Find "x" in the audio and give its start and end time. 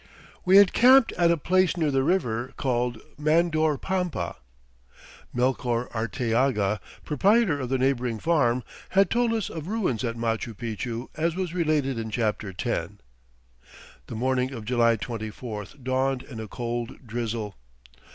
12.51-12.89